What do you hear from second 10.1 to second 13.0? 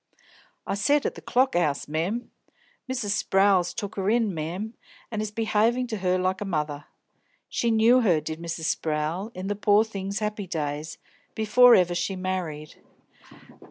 'appy days, before ever she married.